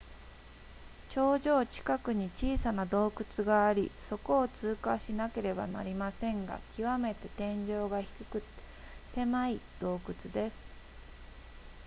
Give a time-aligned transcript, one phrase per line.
[1.11, 8.47] 頂上近くに小さな洞窟がありそこを通過しなければなりませんが極めて天井が低くて
[9.09, 10.71] 狭い洞窟です